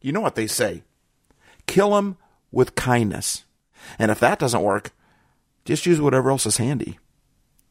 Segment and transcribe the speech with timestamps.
[0.00, 0.82] you know what they say
[1.70, 2.16] kill them
[2.50, 3.44] with kindness.
[3.98, 4.92] And if that doesn't work,
[5.64, 6.98] just use whatever else is handy.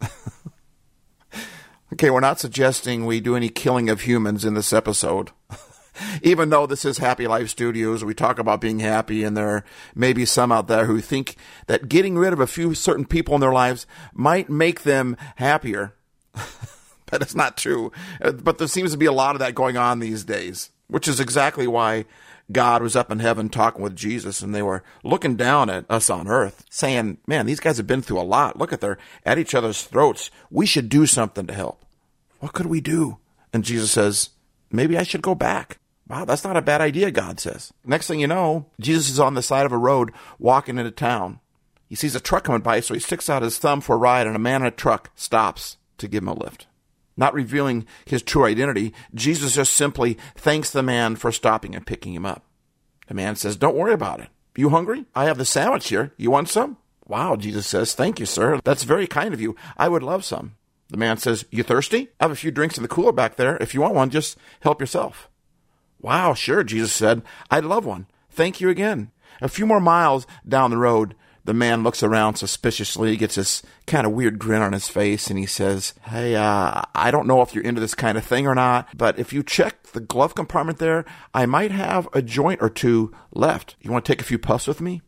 [1.94, 5.32] okay, we're not suggesting we do any killing of humans in this episode.
[6.24, 10.14] Even though this is Happy Life Studios, we talk about being happy, and there may
[10.14, 11.36] be some out there who think
[11.68, 15.94] that getting rid of a few certain people in their lives might make them happier.
[16.34, 17.92] but it's not true.
[18.22, 21.08] Uh, but there seems to be a lot of that going on these days, which
[21.08, 22.06] is exactly why
[22.52, 26.10] God was up in heaven talking with Jesus and they were looking down at us
[26.10, 28.58] on earth saying, man, these guys have been through a lot.
[28.58, 30.32] Look at they're at each other's throats.
[30.50, 31.86] We should do something to help.
[32.40, 33.20] What could we do?
[33.54, 34.32] And Jesus says,
[34.72, 35.80] maybe I should go back.
[36.08, 37.72] Wow, that's not a bad idea, God says.
[37.86, 41.40] Next thing you know, Jesus is on the side of a road walking into town.
[41.88, 44.26] He sees a truck coming by, so he sticks out his thumb for a ride,
[44.26, 46.66] and a man in a truck stops to give him a lift.
[47.20, 52.14] Not revealing his true identity, Jesus just simply thanks the man for stopping and picking
[52.14, 52.46] him up.
[53.08, 54.30] The man says, Don't worry about it.
[54.56, 55.04] You hungry?
[55.14, 56.14] I have the sandwich here.
[56.16, 56.78] You want some?
[57.08, 58.62] Wow, Jesus says, Thank you, sir.
[58.64, 59.58] That's very kind of you.
[59.76, 60.56] I would love some.
[60.88, 62.08] The man says, You thirsty?
[62.22, 63.58] I have a few drinks in the cooler back there.
[63.58, 65.30] If you want one, just help yourself.
[66.00, 67.22] Wow, sure, Jesus said.
[67.52, 68.08] I'd love one.
[68.30, 69.12] Thank you again.
[69.42, 71.16] A few more miles down the road,
[71.50, 75.40] the man looks around suspiciously, gets this kind of weird grin on his face, and
[75.40, 78.54] he says, Hey, uh, I don't know if you're into this kind of thing or
[78.54, 82.70] not, but if you check the glove compartment there, I might have a joint or
[82.70, 83.76] two left.
[83.82, 85.02] You want to take a few puffs with me?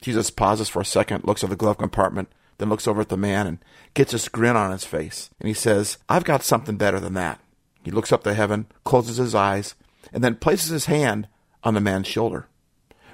[0.00, 3.16] Jesus pauses for a second, looks at the glove compartment, then looks over at the
[3.16, 3.58] man and
[3.94, 5.30] gets this grin on his face.
[5.40, 7.40] And he says, I've got something better than that.
[7.82, 9.74] He looks up to heaven, closes his eyes,
[10.12, 11.26] and then places his hand
[11.64, 12.46] on the man's shoulder.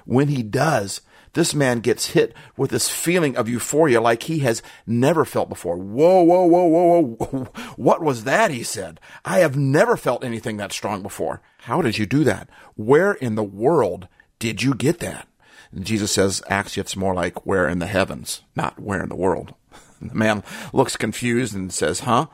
[0.05, 1.01] When he does,
[1.35, 5.77] this man gets hit with this feeling of euphoria like he has never felt before.
[5.77, 7.43] Whoa, whoa, whoa, whoa, whoa.
[7.75, 8.51] What was that?
[8.51, 8.99] He said.
[9.23, 11.41] I have never felt anything that strong before.
[11.59, 12.49] How did you do that?
[12.75, 14.07] Where in the world
[14.39, 15.27] did you get that?
[15.71, 19.15] And Jesus says, actually, it's more like where in the heavens, not where in the
[19.15, 19.53] world.
[19.99, 22.27] And the man looks confused and says, huh?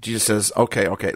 [0.00, 1.12] Jesus says, okay, okay.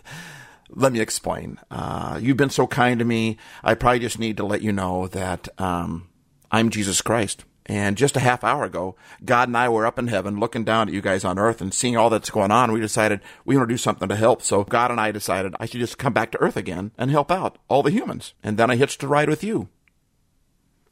[0.70, 1.58] let me explain.
[1.70, 3.36] Uh, you've been so kind to me.
[3.62, 6.08] I probably just need to let you know that um,
[6.52, 7.44] I'm Jesus Christ.
[7.64, 10.88] And just a half hour ago, God and I were up in heaven looking down
[10.88, 12.72] at you guys on earth and seeing all that's going on.
[12.72, 14.42] We decided we want to do something to help.
[14.42, 17.30] So God and I decided I should just come back to earth again and help
[17.30, 18.34] out all the humans.
[18.42, 19.68] And then I hitched a ride with you.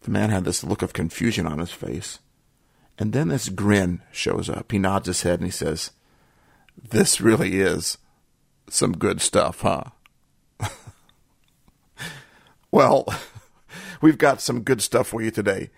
[0.02, 2.20] The man had this look of confusion on his face.
[2.98, 4.70] And then this grin shows up.
[4.70, 5.90] He nods his head and he says,
[6.80, 7.98] This really is
[8.68, 9.84] some good stuff, huh?
[12.70, 13.06] well,
[14.00, 15.70] we've got some good stuff for you today.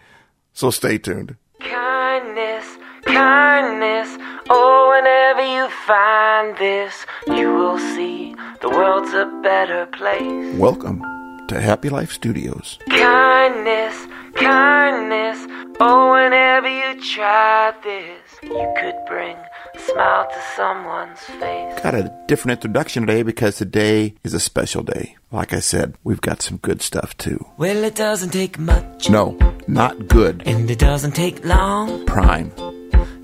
[0.53, 1.37] So stay tuned.
[1.61, 2.67] Kindness,
[3.05, 4.09] kindness.
[4.49, 10.57] Oh, whenever you find this, you will see the world's a better place.
[10.57, 11.03] Welcome
[11.49, 12.79] to Happy Life Studios.
[12.89, 15.39] Kindness, kindness.
[15.81, 19.37] Oh, whenever you try this, you could bring
[19.75, 21.81] a smile to someone's face.
[21.83, 25.17] Got a different introduction today because today is a special day.
[25.31, 27.45] Like I said, we've got some good stuff too.
[27.57, 30.43] Well, it doesn't take much, No, not good.
[30.47, 32.05] and it doesn't take long.
[32.07, 32.53] Prime.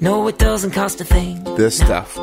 [0.01, 1.43] No, it doesn't cost a thing.
[1.56, 1.87] This No.
[1.87, 2.19] stuff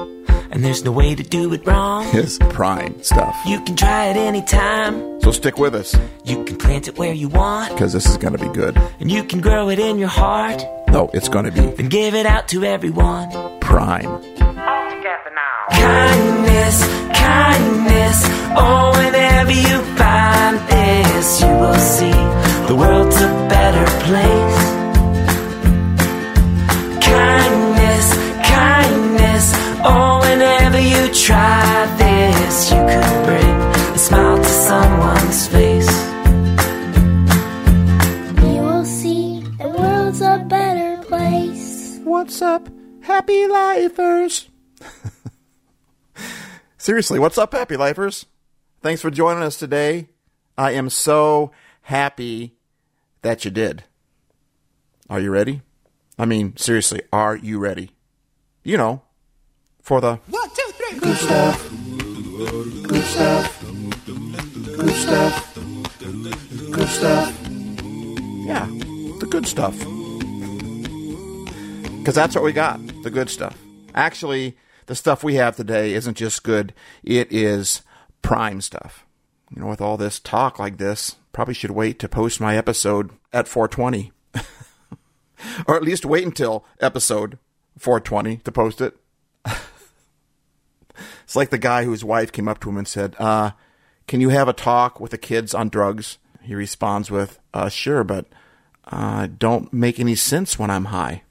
[0.51, 2.05] And there's no way to do it wrong.
[2.15, 3.35] is prime stuff.
[3.45, 5.21] You can try it anytime.
[5.21, 7.71] So stick with us You can plant it where you want.
[7.73, 8.77] because this is going to be good.
[8.99, 10.63] And you can grow it in your heart.
[10.89, 13.29] No, it's going to be Then give it out to everyone.
[13.59, 14.05] prime.
[14.07, 15.55] All together now.
[15.71, 16.77] Kindness,
[17.17, 18.17] kindness.
[18.57, 22.17] Oh, whenever you find this, you will see
[22.67, 24.61] the world's a better place.
[27.01, 27.44] Kindness,
[30.75, 33.55] whenever you try this, you could bring
[33.95, 35.89] a smile to someone's face.
[38.41, 41.99] You will see the world's a better place.
[42.03, 42.67] What's up,
[43.01, 44.49] happy lifers?
[46.77, 48.25] Seriously, what's up, happy lifers?
[48.81, 50.09] Thanks for joining us today.
[50.57, 51.51] I am so
[51.83, 52.55] happy
[53.21, 53.83] that you did.
[55.09, 55.61] Are you ready?
[56.17, 57.91] I mean, seriously, are you ready?
[58.63, 59.01] You know,
[59.85, 60.44] for the One, two, three.
[60.99, 61.69] Good stuff.
[62.87, 63.63] Good stuff.
[64.77, 65.55] Good stuff.
[66.71, 67.39] Good stuff.
[68.45, 68.65] Yeah,
[69.19, 69.77] the good stuff.
[71.97, 73.57] Because that's what we got the good stuff.
[73.93, 74.57] Actually,
[74.87, 77.81] the stuff we have today isn't just good, it is
[78.21, 79.05] prime stuff.
[79.55, 83.11] You know, with all this talk like this, probably should wait to post my episode
[83.31, 84.11] at 420.
[85.67, 87.37] or at least wait until episode
[87.77, 88.97] 420 to post it.
[91.25, 93.51] It's like the guy whose wife came up to him and said, uh,
[94.07, 96.19] Can you have a talk with the kids on drugs?
[96.41, 98.27] He responds with, uh, Sure, but
[98.85, 101.23] uh, don't make any sense when I'm high.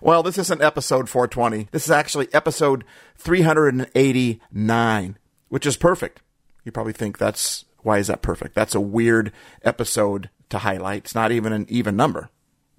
[0.02, 1.68] well, this isn't episode 420.
[1.72, 2.84] This is actually episode
[3.18, 5.18] 389,
[5.50, 6.22] which is perfect.
[6.66, 8.56] You probably think that's why is that perfect?
[8.56, 9.32] That's a weird
[9.64, 11.04] episode to highlight.
[11.04, 12.30] It's not even an even number.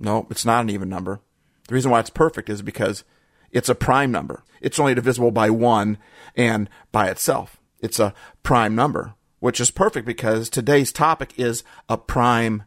[0.00, 1.20] No, it's not an even number.
[1.68, 3.04] The reason why it's perfect is because
[3.52, 4.42] it's a prime number.
[4.60, 5.98] It's only divisible by one
[6.34, 7.60] and by itself.
[7.80, 12.64] It's a prime number, which is perfect because today's topic is a prime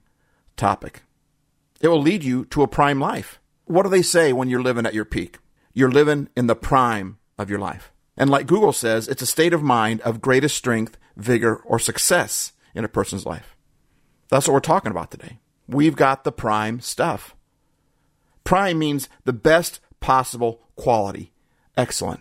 [0.58, 1.04] topic.
[1.82, 3.40] It will lead you to a prime life.
[3.66, 5.40] What do they say when you're living at your peak?
[5.74, 7.92] You're living in the prime of your life.
[8.18, 12.54] And like Google says, it's a state of mind of greatest strength, vigor, or success
[12.74, 13.56] in a person's life.
[14.30, 15.40] That's what we're talking about today.
[15.68, 17.36] We've got the prime stuff.
[18.44, 21.32] Prime means the best possible quality,
[21.76, 22.20] excellent.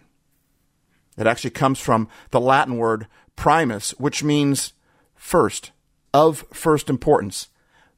[1.18, 4.72] It actually comes from the Latin word primus, which means
[5.14, 5.70] first,
[6.14, 7.48] of first importance,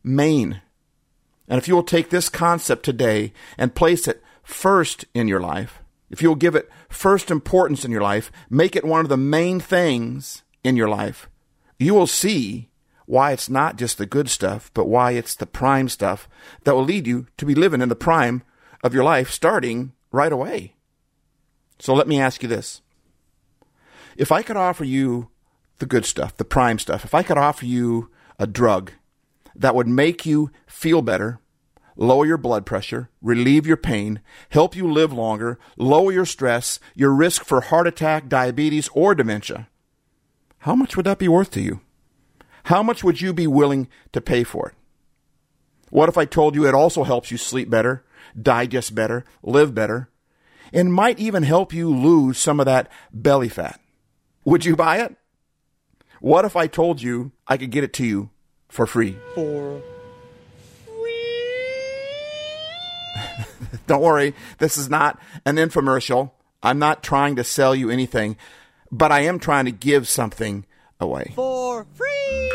[0.03, 0.61] main.
[1.47, 5.79] And if you will take this concept today and place it first in your life,
[6.11, 9.61] if you'll give it first importance in your life, make it one of the main
[9.61, 11.31] things in your life,
[11.79, 12.71] you will see
[13.05, 16.29] why it's not just the good stuff, but why it's the prime stuff
[16.65, 18.43] that will lead you to be living in the prime
[18.87, 20.75] of your life starting right away.
[21.79, 22.81] So let me ask you this.
[24.17, 25.29] If I could offer you
[25.79, 28.93] the good stuff, the prime stuff, if I could offer you a drug
[29.55, 31.41] that would make you feel better,
[31.97, 37.13] lower your blood pressure, relieve your pain, help you live longer, lower your stress, your
[37.13, 39.69] risk for heart attack, diabetes, or dementia,
[40.61, 41.81] how much would that be worth to you?
[42.65, 44.75] How much would you be willing to pay for it?
[45.91, 48.05] What if I told you it also helps you sleep better,
[48.41, 50.09] digest better, live better,
[50.73, 53.81] and might even help you lose some of that belly fat?
[54.45, 55.17] Would you buy it?
[56.21, 58.31] What if I told you I could get it to you
[58.69, 59.17] for free?
[59.35, 59.83] For
[60.87, 61.43] free.
[63.87, 66.33] Don't worry, this is not an infomercial.
[66.63, 68.37] I'm not trying to sell you anything,
[68.91, 70.65] but I am trying to give something
[70.99, 71.33] away.
[71.35, 72.51] for free.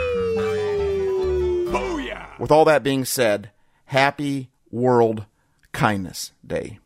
[1.68, 2.40] Booyah.
[2.40, 3.52] With all that being said,
[3.86, 5.26] happy World
[5.72, 6.80] Kindness Day.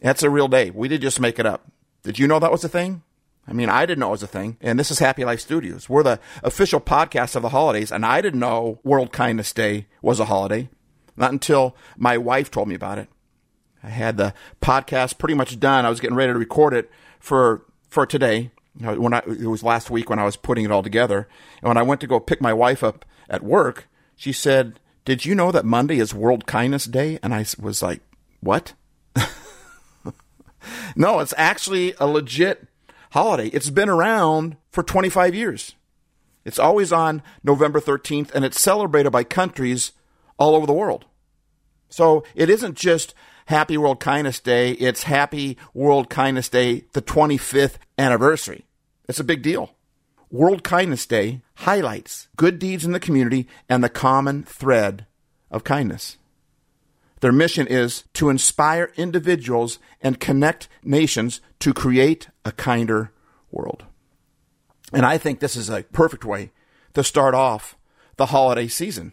[0.00, 0.70] That's a real day.
[0.70, 1.70] We did just make it up.
[2.02, 3.02] Did you know that was a thing?
[3.46, 4.58] I mean, I didn't know it was a thing.
[4.60, 5.88] And this is Happy Life Studios.
[5.88, 10.20] We're the official podcast of the holidays, and I didn't know World Kindness Day was
[10.20, 10.68] a holiday.
[11.16, 13.08] Not until my wife told me about it.
[13.82, 15.86] I had the podcast pretty much done.
[15.86, 18.50] I was getting ready to record it for for today.
[18.74, 21.26] When I, it was last week when I was putting it all together,
[21.60, 25.24] and when I went to go pick my wife up at work, she said, "Did
[25.24, 28.00] you know that Monday is World Kindness Day?" And I was like,
[28.40, 28.74] "What?"
[30.96, 32.66] no, it's actually a legit
[33.12, 33.48] holiday.
[33.48, 35.74] It's been around for 25 years.
[36.44, 39.92] It's always on November 13th, and it's celebrated by countries
[40.38, 41.04] all over the world.
[41.88, 43.14] So it isn't just
[43.46, 48.66] Happy World Kindness Day, it's Happy World Kindness Day, the 25th anniversary.
[49.08, 49.70] It's a big deal.
[50.30, 55.06] World Kindness Day highlights good deeds in the community and the common thread
[55.50, 56.18] of kindness.
[57.20, 63.12] Their mission is to inspire individuals and connect nations to create a kinder
[63.50, 63.84] world.
[64.92, 66.52] And I think this is a perfect way
[66.94, 67.76] to start off
[68.16, 69.12] the holiday season.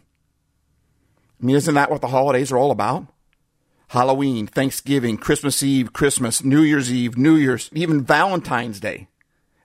[1.40, 3.06] I mean, isn't that what the holidays are all about?
[3.88, 9.08] Halloween, Thanksgiving, Christmas Eve, Christmas, New Year's Eve, New Year's, even Valentine's Day.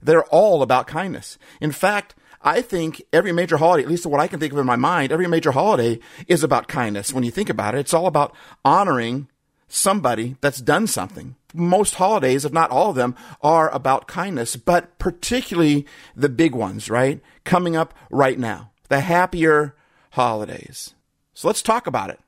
[0.02, 1.38] They're all about kindness.
[1.60, 4.66] In fact, I think every major holiday, at least what I can think of in
[4.66, 7.14] my mind, every major holiday is about kindness.
[7.14, 9.28] When you think about it, it's all about honoring
[9.68, 11.36] somebody that's done something.
[11.54, 16.90] Most holidays, if not all of them, are about kindness, but particularly the big ones,
[16.90, 17.22] right?
[17.44, 19.76] Coming up right now, the happier
[20.12, 20.94] holidays.
[21.34, 22.20] So let's talk about it.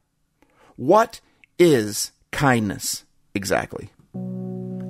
[0.76, 1.22] What
[1.60, 3.04] is kindness
[3.34, 3.90] exactly?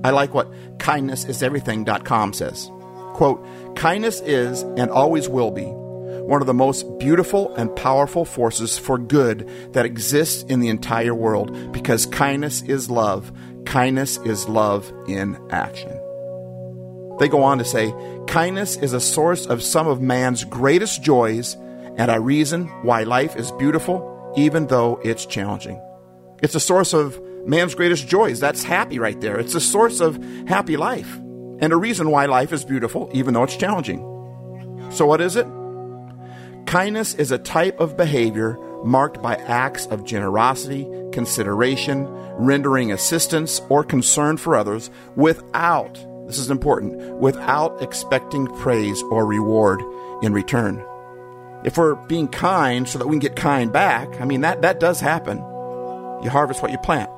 [0.03, 2.69] I like what kindnessiseverything.com says.
[3.13, 5.71] Quote, kindness is and always will be
[6.23, 11.13] one of the most beautiful and powerful forces for good that exists in the entire
[11.13, 13.31] world because kindness is love.
[13.65, 15.91] Kindness is love in action.
[17.19, 17.93] They go on to say,
[18.27, 21.55] kindness is a source of some of man's greatest joys
[21.97, 25.79] and a reason why life is beautiful even though it's challenging.
[26.41, 28.39] It's a source of man's greatest joys.
[28.39, 29.37] That's happy right there.
[29.37, 31.19] It's a source of happy life
[31.59, 33.99] and a reason why life is beautiful, even though it's challenging.
[34.91, 35.47] So, what is it?
[36.65, 43.83] Kindness is a type of behavior marked by acts of generosity, consideration, rendering assistance, or
[43.83, 49.81] concern for others without this is important, without expecting praise or reward
[50.21, 50.83] in return.
[51.65, 54.79] If we're being kind so that we can get kind back, I mean, that, that
[54.79, 55.37] does happen.
[56.23, 57.09] You harvest what you plant.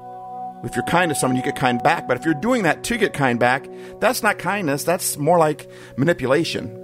[0.65, 2.07] If you're kind to someone, you get kind back.
[2.07, 3.67] But if you're doing that to get kind back,
[3.99, 4.83] that's not kindness.
[4.83, 6.81] That's more like manipulation.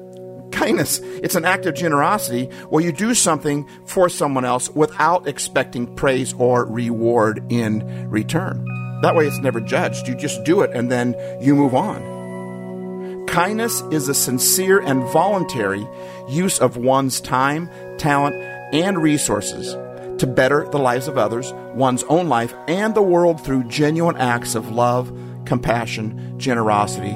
[0.52, 5.96] Kindness, it's an act of generosity where you do something for someone else without expecting
[5.96, 8.64] praise or reward in return.
[9.02, 10.08] That way, it's never judged.
[10.08, 13.26] You just do it and then you move on.
[13.26, 15.88] Kindness is a sincere and voluntary
[16.30, 18.36] use of one's time, talent,
[18.74, 19.76] and resources
[20.22, 24.54] to better the lives of others, one's own life, and the world through genuine acts
[24.54, 25.12] of love,
[25.46, 27.16] compassion, generosity,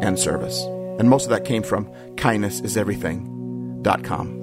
[0.00, 0.62] and service.
[0.98, 1.84] And most of that came from
[2.14, 4.42] kindnessiseverything.com.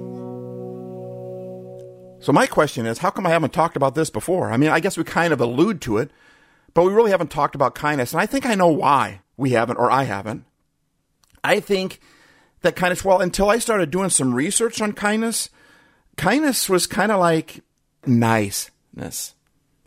[2.20, 4.52] So my question is, how come I haven't talked about this before?
[4.52, 6.12] I mean, I guess we kind of allude to it,
[6.72, 8.12] but we really haven't talked about kindness.
[8.12, 10.44] And I think I know why we haven't, or I haven't.
[11.42, 11.98] I think
[12.62, 15.50] that kindness, well, until I started doing some research on kindness,
[16.16, 17.63] kindness was kind of like
[18.06, 19.34] niceness,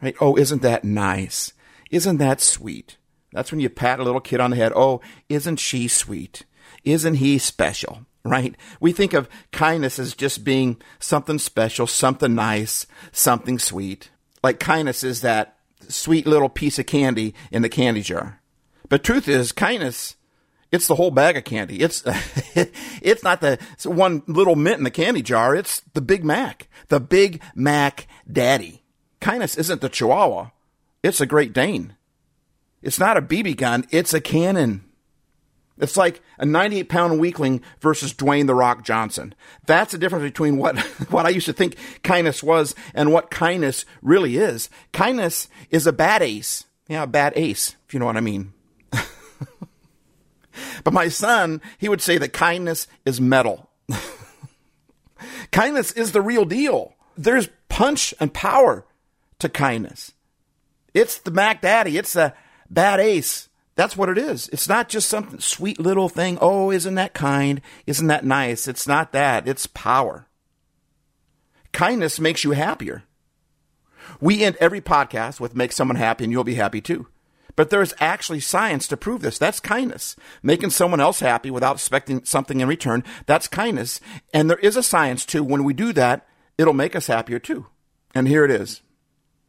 [0.01, 0.15] right?
[0.19, 1.53] Oh, isn't that nice?
[1.89, 2.97] Isn't that sweet?
[3.31, 4.73] That's when you pat a little kid on the head.
[4.75, 6.43] Oh, isn't she sweet?
[6.83, 8.05] Isn't he special?
[8.25, 8.55] Right?
[8.81, 14.09] We think of kindness as just being something special, something nice, something sweet.
[14.43, 15.57] Like kindness is that
[15.87, 18.41] sweet little piece of candy in the candy jar.
[18.89, 20.16] But truth is, kindness
[20.71, 21.79] it's the whole bag of candy.
[21.79, 22.03] It's
[23.01, 25.55] it's not the one little mint in the candy jar.
[25.55, 28.83] It's the Big Mac, the Big Mac Daddy.
[29.19, 30.49] Kindness isn't the Chihuahua.
[31.03, 31.95] It's a Great Dane.
[32.81, 33.85] It's not a BB gun.
[33.91, 34.83] It's a cannon.
[35.79, 39.35] It's like a 98 pound weakling versus Dwayne the Rock Johnson.
[39.65, 40.77] That's the difference between what,
[41.09, 44.69] what I used to think kindness was and what kindness really is.
[44.91, 46.65] Kindness is a bad ace.
[46.87, 48.53] Yeah, a bad ace, if you know what I mean.
[50.83, 53.69] But my son, he would say that kindness is metal.
[55.51, 56.95] kindness is the real deal.
[57.17, 58.85] There's punch and power
[59.39, 60.13] to kindness.
[60.93, 61.97] It's the Mac Daddy.
[61.97, 62.33] It's the
[62.69, 63.49] bad ace.
[63.75, 64.49] That's what it is.
[64.49, 66.39] It's not just some sweet little thing.
[66.41, 67.61] Oh, isn't that kind?
[67.85, 68.67] Isn't that nice?
[68.67, 69.47] It's not that.
[69.47, 70.27] It's power.
[71.73, 73.03] Kindness makes you happier.
[74.19, 77.07] We end every podcast with make someone happy and you'll be happy too.
[77.57, 79.39] But there's actually science to prove this.
[79.39, 80.15] That's kindness.
[80.43, 83.99] Making someone else happy without expecting something in return, that's kindness.
[84.31, 85.43] And there is a science too.
[85.43, 86.25] When we do that,
[86.59, 87.65] it'll make us happier too.
[88.13, 88.83] And here it is.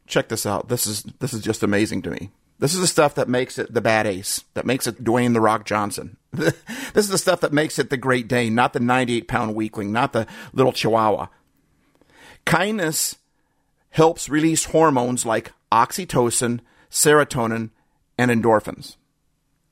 [0.07, 0.69] Check this out.
[0.69, 2.31] This is this is just amazing to me.
[2.57, 5.39] This is the stuff that makes it the bad ace, that makes it Dwayne the
[5.39, 6.17] Rock Johnson.
[6.33, 6.55] this
[6.95, 10.13] is the stuff that makes it the Great Dane, not the 98 pound weakling, not
[10.13, 11.27] the little Chihuahua.
[12.45, 13.17] Kindness
[13.91, 17.69] helps release hormones like oxytocin, serotonin,
[18.19, 18.97] and endorphins.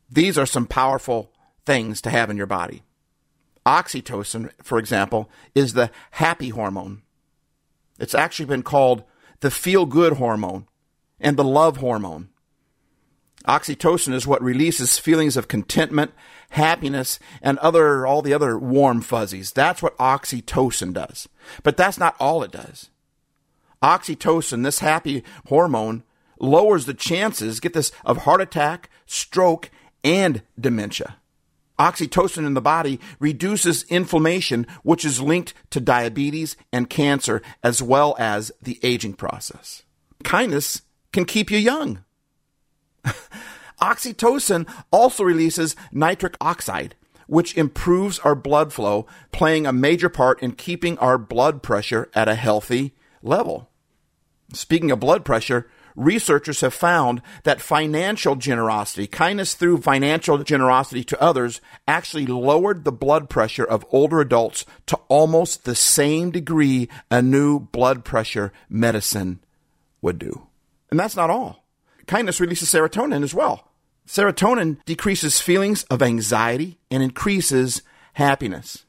[0.09, 1.33] These are some powerful
[1.65, 2.83] things to have in your body.
[3.65, 7.01] Oxytocin, for example, is the happy hormone.
[7.99, 9.03] It's actually been called
[9.41, 10.65] the feel good hormone
[11.19, 12.29] and the love hormone.
[13.45, 16.13] Oxytocin is what releases feelings of contentment,
[16.51, 19.51] happiness, and other all the other warm fuzzies.
[19.51, 21.27] That's what oxytocin does.
[21.63, 22.89] But that's not all it does.
[23.83, 26.03] Oxytocin, this happy hormone,
[26.39, 29.69] lowers the chances, get this, of heart attack, stroke,
[30.03, 31.17] and dementia.
[31.79, 38.15] Oxytocin in the body reduces inflammation, which is linked to diabetes and cancer, as well
[38.17, 39.83] as the aging process.
[40.23, 40.81] Kindness
[41.13, 42.03] can keep you young.
[43.81, 46.95] Oxytocin also releases nitric oxide,
[47.27, 52.27] which improves our blood flow, playing a major part in keeping our blood pressure at
[52.27, 53.69] a healthy level.
[54.53, 61.21] Speaking of blood pressure, researchers have found that financial generosity, kindness through financial generosity to
[61.21, 67.21] others, actually lowered the blood pressure of older adults to almost the same degree a
[67.21, 69.39] new blood pressure medicine
[70.01, 70.47] would do.
[70.89, 71.65] And that's not all.
[72.05, 73.67] Kindness releases serotonin as well.
[74.07, 77.81] Serotonin decreases feelings of anxiety and increases
[78.13, 78.85] happiness.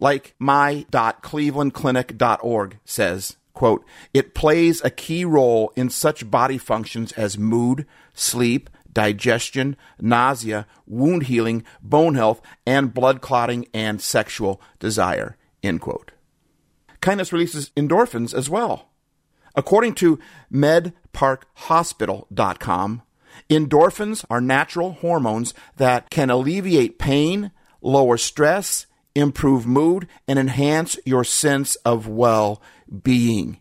[0.00, 7.86] Like my.clevelandclinic.org says, quote, it plays a key role in such body functions as mood,
[8.14, 16.12] sleep, digestion, nausea, wound healing, bone health, and blood clotting and sexual desire, end quote.
[17.00, 18.90] Kindness releases endorphins as well.
[19.54, 20.18] According to
[20.52, 23.02] medparkhospital.com,
[23.50, 31.22] endorphins are natural hormones that can alleviate pain, lower stress, improve mood, and enhance your
[31.24, 32.62] sense of well
[33.02, 33.60] being.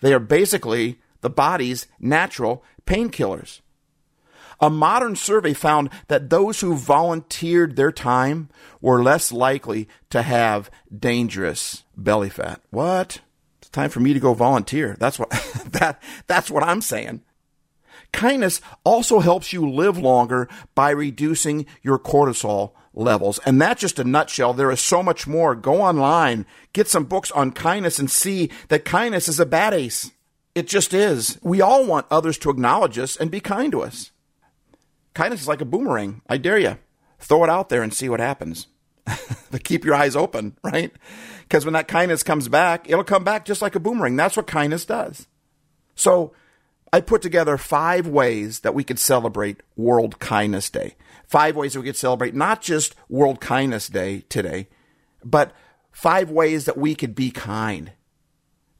[0.00, 3.60] They are basically the body's natural painkillers.
[4.60, 10.70] A modern survey found that those who volunteered their time were less likely to have
[10.96, 12.60] dangerous belly fat.
[12.70, 13.20] What?
[13.58, 14.96] It's time for me to go volunteer.
[14.98, 15.30] That's what
[15.66, 17.22] that that's what I'm saying.
[18.12, 23.38] Kindness also helps you live longer by reducing your cortisol levels.
[23.46, 24.52] And that's just a nutshell.
[24.52, 25.54] There is so much more.
[25.54, 30.10] Go online, get some books on kindness and see that kindness is a bad ace.
[30.54, 31.38] It just is.
[31.42, 34.10] We all want others to acknowledge us and be kind to us.
[35.14, 36.22] Kindness is like a boomerang.
[36.28, 36.78] I dare you.
[37.18, 38.66] Throw it out there and see what happens.
[39.50, 40.92] but keep your eyes open, right?
[41.42, 44.16] Because when that kindness comes back, it'll come back just like a boomerang.
[44.16, 45.26] That's what kindness does.
[45.94, 46.32] So
[46.92, 50.94] I put together five ways that we could celebrate World Kindness Day.
[51.30, 54.66] Five ways that we could celebrate not just World Kindness Day today,
[55.24, 55.52] but
[55.92, 57.92] five ways that we could be kind.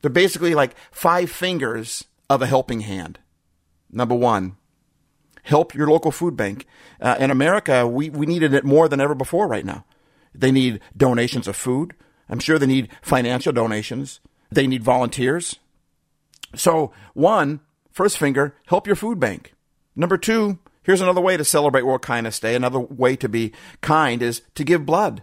[0.03, 3.21] They're basically like five fingers of a helping hand.
[3.93, 4.57] Number one,
[5.45, 6.67] help your local food bank.
[7.01, 9.85] Uh, in America, we, we needed it more than ever before right now.
[10.35, 11.95] They need donations of food.
[12.29, 14.19] I'm sure they need financial donations.
[14.51, 15.55] They need volunteers.
[16.57, 17.61] So, one,
[17.93, 19.55] first finger, help your food bank.
[19.95, 22.55] Number two, here's another way to celebrate World Kindness Day.
[22.55, 25.23] Another way to be kind is to give blood.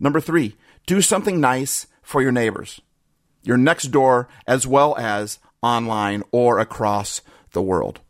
[0.00, 2.80] Number three, do something nice for your neighbors,
[3.42, 7.20] your next door, as well as online or across
[7.52, 8.00] the world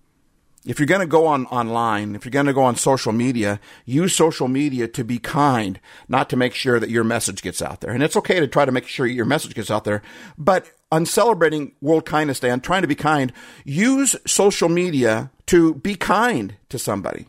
[0.65, 3.59] if you're going to go on online, if you're going to go on social media,
[3.85, 7.81] use social media to be kind, not to make sure that your message gets out
[7.81, 7.91] there.
[7.91, 10.03] And it's okay to try to make sure your message gets out there.
[10.39, 13.33] But on celebrating World Kindness Day, on trying to be kind,
[13.65, 17.27] use social media to be kind to somebody.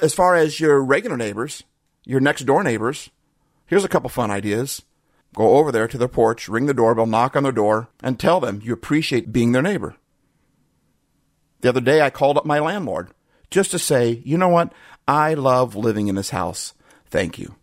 [0.00, 1.64] As far as your regular neighbors,
[2.04, 3.10] your next door neighbors,
[3.66, 4.82] here's a couple fun ideas.
[5.34, 8.38] Go over there to their porch, ring the doorbell, knock on their door, and tell
[8.40, 9.96] them you appreciate being their neighbor.
[11.60, 13.10] The other day, I called up my landlord
[13.50, 14.72] just to say, you know what?
[15.06, 16.74] I love living in this house.
[17.06, 17.56] Thank you.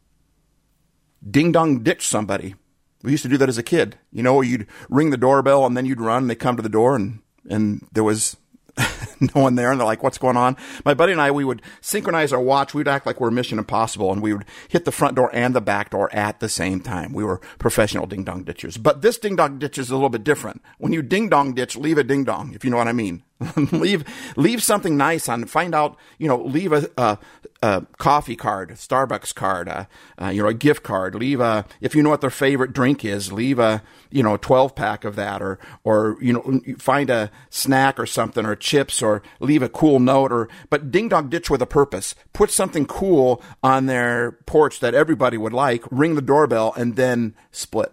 [1.29, 2.55] Ding dong ditch somebody.
[3.03, 3.97] We used to do that as a kid.
[4.11, 6.69] You know, you'd ring the doorbell and then you'd run and they come to the
[6.69, 8.35] door and, and there was
[9.21, 10.57] no one there and they're like, what's going on?
[10.83, 12.73] My buddy and I, we would synchronize our watch.
[12.73, 15.61] We'd act like we're Mission Impossible and we would hit the front door and the
[15.61, 17.13] back door at the same time.
[17.13, 18.77] We were professional ding dong ditchers.
[18.77, 20.61] But this ding dong ditch is a little bit different.
[20.77, 23.23] When you ding dong ditch, leave a ding dong, if you know what I mean.
[23.71, 24.05] leave
[24.37, 25.43] leave something nice on.
[25.45, 27.17] Find out, you know, leave a, a,
[27.61, 29.89] a coffee card, Starbucks card, a,
[30.21, 31.15] uh, you know, a gift card.
[31.15, 33.33] Leave a if you know what their favorite drink is.
[33.33, 37.29] Leave a you know a twelve pack of that, or or you know find a
[37.49, 41.49] snack or something, or chips, or leave a cool note, or but ding dong ditch
[41.49, 42.15] with a purpose.
[42.31, 45.83] Put something cool on their porch that everybody would like.
[45.91, 47.91] Ring the doorbell and then split.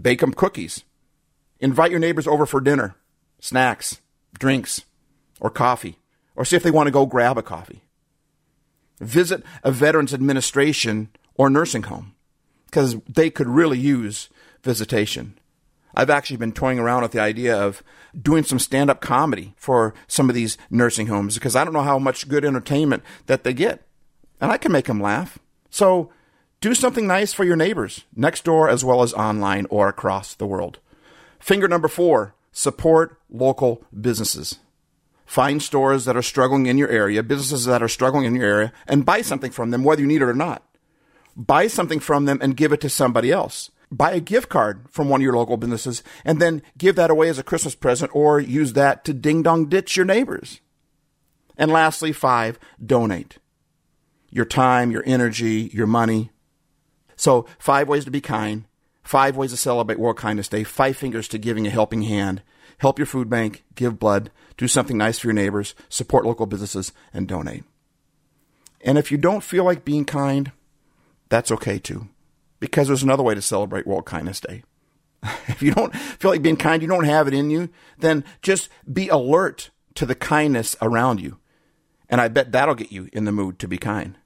[0.00, 0.84] Bake them cookies.
[1.58, 2.96] Invite your neighbors over for dinner,
[3.38, 4.00] snacks
[4.38, 4.82] drinks
[5.40, 5.98] or coffee,
[6.36, 7.82] or see if they want to go grab a coffee.
[9.00, 12.14] Visit a veterans administration or nursing home
[12.66, 14.28] because they could really use
[14.62, 15.38] visitation.
[15.94, 17.82] I've actually been toying around with the idea of
[18.20, 21.82] doing some stand up comedy for some of these nursing homes because I don't know
[21.82, 23.86] how much good entertainment that they get.
[24.40, 25.38] And I can make them laugh.
[25.70, 26.12] So
[26.60, 30.46] do something nice for your neighbors next door as well as online or across the
[30.46, 30.78] world.
[31.38, 34.58] Finger number four Support local businesses.
[35.26, 38.72] Find stores that are struggling in your area, businesses that are struggling in your area,
[38.88, 40.66] and buy something from them, whether you need it or not.
[41.36, 43.70] Buy something from them and give it to somebody else.
[43.92, 47.28] Buy a gift card from one of your local businesses and then give that away
[47.28, 50.60] as a Christmas present or use that to ding dong ditch your neighbors.
[51.56, 53.38] And lastly, five, donate.
[54.30, 56.30] Your time, your energy, your money.
[57.16, 58.64] So, five ways to be kind.
[59.02, 60.64] Five ways to celebrate World Kindness Day.
[60.64, 62.42] Five fingers to giving a helping hand.
[62.78, 66.92] Help your food bank, give blood, do something nice for your neighbors, support local businesses,
[67.12, 67.64] and donate.
[68.80, 70.52] And if you don't feel like being kind,
[71.28, 72.08] that's okay too.
[72.58, 74.62] Because there's another way to celebrate World Kindness Day.
[75.48, 78.68] if you don't feel like being kind, you don't have it in you, then just
[78.90, 81.38] be alert to the kindness around you.
[82.08, 84.16] And I bet that'll get you in the mood to be kind.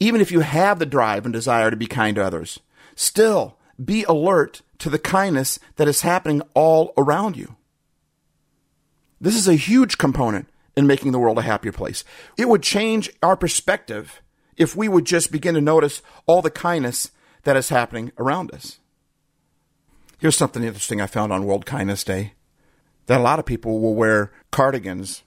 [0.00, 2.60] Even if you have the drive and desire to be kind to others,
[2.94, 7.56] still be alert to the kindness that is happening all around you.
[9.20, 12.04] This is a huge component in making the world a happier place.
[12.36, 14.20] It would change our perspective
[14.56, 17.10] if we would just begin to notice all the kindness
[17.44, 18.78] that is happening around us.
[20.18, 22.34] Here's something interesting I found on World Kindness Day
[23.06, 25.22] that a lot of people will wear cardigans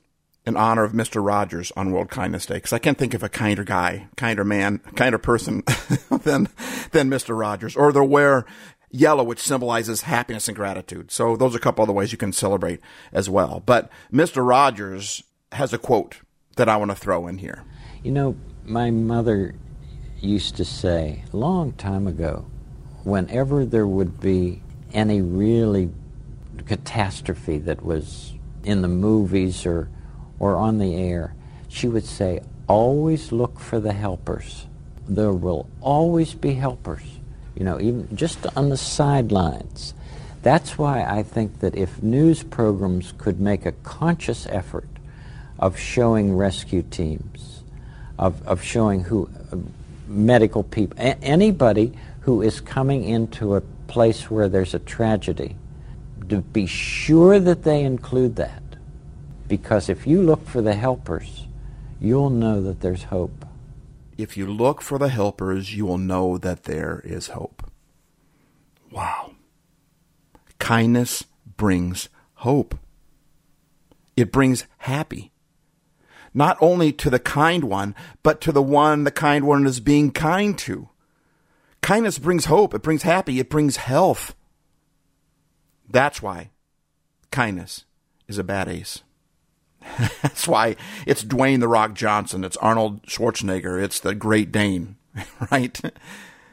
[0.46, 1.26] in honor of Mr.
[1.26, 4.80] Rogers on World Kindness Day because I can't think of a kinder guy, kinder man,
[4.96, 5.64] kinder person
[6.24, 6.50] than
[6.92, 7.38] than Mr.
[7.38, 7.76] Rogers.
[7.76, 8.46] Or they'll wear
[8.92, 11.12] yellow, which symbolizes happiness and gratitude.
[11.12, 12.80] So those are a couple other ways you can celebrate
[13.12, 13.62] as well.
[13.66, 14.48] But Mr.
[14.48, 16.22] Rogers has a quote
[16.56, 17.64] that I want to throw in here.
[18.04, 19.56] You know, my mother
[20.20, 22.46] used to say long time ago,
[23.04, 24.62] whenever there would be
[24.94, 25.92] any really
[26.66, 29.90] catastrophe that was in the movies or,
[30.40, 31.34] or on the air,
[31.68, 34.66] she would say, always look for the helpers.
[35.08, 37.04] There will always be helpers,
[37.56, 39.94] you know, even just on the sidelines.
[40.42, 44.88] That's why I think that if news programs could make a conscious effort
[45.60, 47.64] of showing rescue teams,
[48.20, 49.58] of, of showing who uh,
[50.08, 55.56] medical people, a- anybody who is coming into a place where there's a tragedy,
[56.30, 58.62] to be sure that they include that.
[59.48, 61.48] Because if you look for the helpers,
[62.00, 63.46] you'll know that there's hope.
[64.18, 67.70] If you look for the helpers, you will know that there is hope.
[68.92, 69.34] Wow.
[70.58, 71.26] Kindness
[71.58, 72.76] brings hope.
[74.16, 75.32] It brings happy.
[76.34, 80.12] Not only to the kind one, but to the one the kind one is being
[80.12, 80.90] kind to.
[81.82, 84.36] Kindness brings hope, it brings happy, it brings health.
[85.90, 86.50] That's why
[87.32, 87.86] kindness
[88.28, 89.04] is a bad ace.
[90.22, 94.98] That's why it's Dwayne the Rock Johnson, it's Arnold Schwarzenegger, it's the Great Dane,
[95.52, 95.80] right?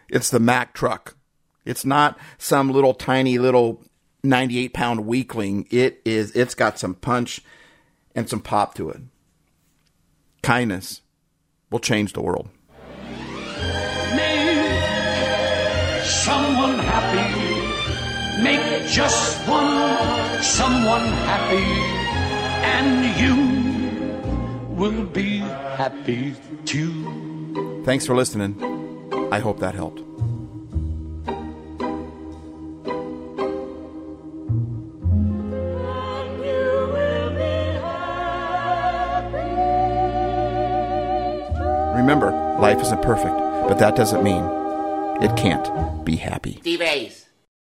[0.09, 1.17] It's the Mack truck.
[1.65, 3.83] It's not some little tiny little
[4.23, 5.67] 98 pound weakling.
[5.71, 7.41] It is, it's got some punch
[8.15, 9.01] and some pop to it.
[10.43, 11.03] Kindness
[11.71, 12.49] will change the world.
[14.15, 18.43] Make someone happy.
[18.43, 22.02] Make just one someone happy.
[22.63, 27.83] And you will be happy too.
[27.85, 28.57] Thanks for listening.
[29.33, 30.03] I hope that helped.
[41.97, 43.35] Remember, life isn't perfect,
[43.69, 44.45] but that doesn't mean
[45.23, 46.59] it can't be happy.
[46.61, 47.22] Steve Hays.